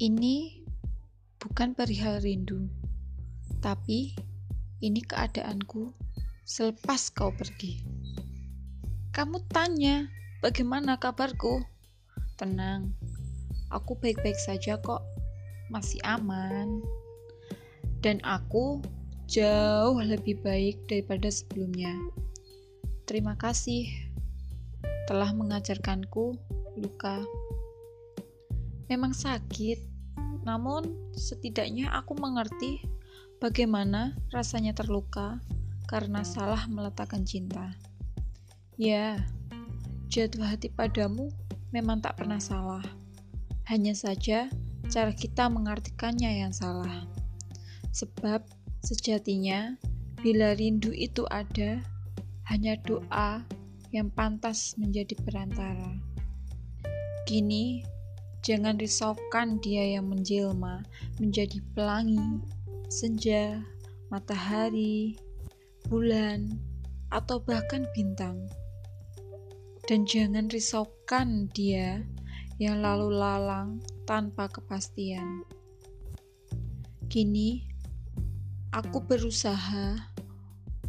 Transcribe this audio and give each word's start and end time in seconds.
Ini 0.00 0.64
bukan 1.36 1.76
perihal 1.76 2.24
rindu, 2.24 2.72
tapi 3.60 4.16
ini 4.80 5.04
keadaanku 5.04 5.92
selepas 6.40 7.12
kau 7.12 7.28
pergi. 7.36 7.84
Kamu 9.12 9.44
tanya, 9.52 10.08
bagaimana 10.40 10.96
kabarku? 10.96 11.60
Tenang, 12.40 12.96
aku 13.68 13.92
baik-baik 14.00 14.40
saja 14.40 14.80
kok, 14.80 15.04
masih 15.68 16.00
aman. 16.08 16.80
Dan 18.00 18.24
aku 18.24 18.80
jauh 19.28 20.00
lebih 20.00 20.40
baik 20.40 20.80
daripada 20.88 21.28
sebelumnya. 21.28 21.92
Terima 23.04 23.36
kasih 23.36 23.84
telah 25.04 25.28
mengajarkanku 25.36 26.40
luka. 26.80 27.20
Memang 28.88 29.12
sakit, 29.12 29.89
namun, 30.42 31.12
setidaknya 31.12 31.92
aku 31.92 32.16
mengerti 32.16 32.80
bagaimana 33.40 34.16
rasanya 34.32 34.72
terluka 34.72 35.40
karena 35.88 36.24
salah 36.24 36.64
meletakkan 36.70 37.26
cinta. 37.26 37.76
Ya, 38.80 39.20
jatuh 40.08 40.44
hati 40.44 40.72
padamu 40.72 41.28
memang 41.74 42.00
tak 42.00 42.16
pernah 42.20 42.40
salah. 42.40 42.84
Hanya 43.68 43.92
saja 43.92 44.48
cara 44.90 45.12
kita 45.14 45.46
mengartikannya 45.46 46.42
yang 46.46 46.52
salah. 46.54 47.06
Sebab 47.92 48.42
sejatinya 48.82 49.76
bila 50.20 50.56
rindu 50.56 50.90
itu 50.92 51.24
ada, 51.28 51.80
hanya 52.50 52.74
doa 52.82 53.44
yang 53.94 54.10
pantas 54.10 54.74
menjadi 54.78 55.14
perantara. 55.22 55.94
Kini 57.26 57.86
Jangan 58.40 58.80
risaukan 58.80 59.60
dia 59.60 60.00
yang 60.00 60.08
menjelma 60.08 60.80
menjadi 61.20 61.60
pelangi, 61.76 62.40
senja, 62.88 63.60
matahari, 64.08 65.20
bulan, 65.92 66.56
atau 67.12 67.42
bahkan 67.44 67.84
bintang. 67.92 68.48
Dan 69.84 70.08
jangan 70.08 70.48
risaukan 70.48 71.52
dia 71.52 72.00
yang 72.56 72.80
lalu 72.80 73.12
lalang 73.12 73.84
tanpa 74.08 74.48
kepastian. 74.48 75.44
Kini, 77.10 77.66
aku 78.72 79.02
berusaha 79.02 79.98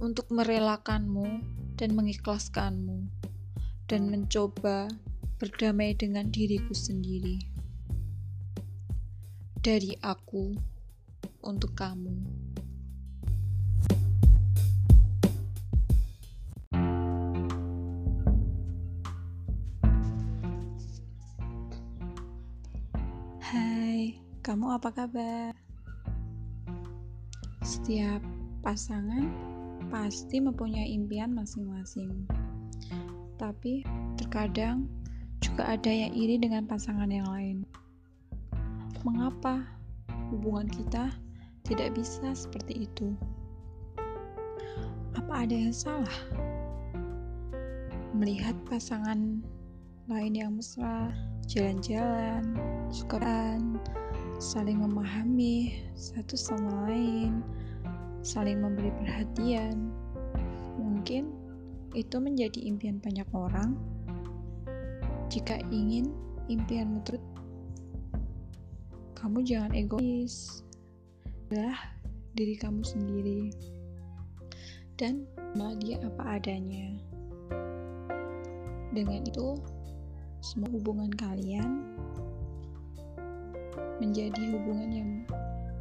untuk 0.00 0.28
merelakanmu 0.32 1.44
dan 1.76 1.92
mengikhlaskanmu, 1.92 3.06
dan 3.86 4.08
mencoba 4.08 4.88
berdamai 5.36 5.92
dengan 5.92 6.32
diriku 6.32 6.72
sendiri. 6.72 7.44
Dari 9.60 9.92
aku 10.00 10.56
untuk 11.44 11.76
kamu. 11.76 12.16
Hai, 23.44 24.16
kamu 24.40 24.66
apa 24.72 24.88
kabar? 24.88 25.52
Setiap 27.60 28.24
pasangan 28.64 29.28
pasti 29.92 30.40
mempunyai 30.40 30.96
impian 30.96 31.36
masing-masing. 31.36 32.24
Tapi 33.36 33.84
terkadang 34.16 34.88
juga 35.56 35.72
ada 35.72 35.88
yang 35.88 36.12
iri 36.12 36.36
dengan 36.36 36.68
pasangan 36.68 37.08
yang 37.08 37.32
lain. 37.32 37.64
Mengapa 39.08 39.64
hubungan 40.28 40.68
kita 40.68 41.08
tidak 41.64 41.96
bisa 41.96 42.28
seperti 42.36 42.84
itu? 42.84 43.16
Apa 45.16 45.48
ada 45.48 45.56
yang 45.56 45.72
salah? 45.72 46.12
Melihat 48.12 48.52
pasangan 48.68 49.40
lain 50.12 50.36
yang 50.36 50.52
mesra, 50.60 51.08
jalan-jalan, 51.48 52.52
sukaan, 52.92 53.80
saling 54.36 54.84
memahami 54.84 55.88
satu 55.96 56.36
sama 56.36 56.92
lain, 56.92 57.40
saling 58.20 58.60
memberi 58.60 58.92
perhatian. 59.00 59.88
Mungkin 60.76 61.32
itu 61.96 62.20
menjadi 62.20 62.60
impian 62.60 63.00
banyak 63.00 63.24
orang 63.32 63.95
jika 65.26 65.58
ingin 65.74 66.14
impianmu 66.46 67.02
terus, 67.02 67.24
kamu 69.18 69.42
jangan 69.42 69.74
egois. 69.74 70.62
Adalah 71.50 71.98
diri 72.38 72.54
kamu 72.54 72.82
sendiri. 72.86 73.50
Dan 74.94 75.26
dia 75.82 75.98
apa 76.02 76.38
adanya. 76.38 76.94
Dengan 78.94 79.26
itu, 79.26 79.58
semua 80.40 80.70
hubungan 80.70 81.10
kalian 81.10 81.82
menjadi 83.98 84.56
hubungan 84.56 84.90
yang 84.94 85.10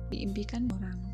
diimpikan 0.09 0.65
orang. 0.81 1.04